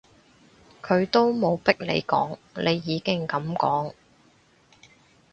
[0.81, 3.93] 佢都冇逼你講，你已經噉講